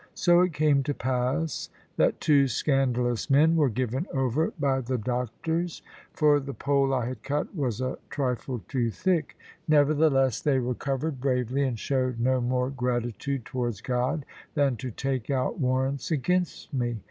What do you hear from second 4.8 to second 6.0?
the doctors